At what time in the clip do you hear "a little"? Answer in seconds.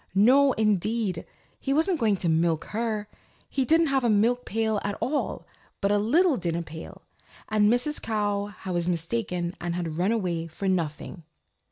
5.91-6.37